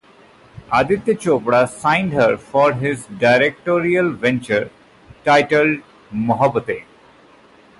[0.73, 4.71] Aditya Chopra signed her for his directorial venture
[5.23, 6.85] titled "Mohabbatein".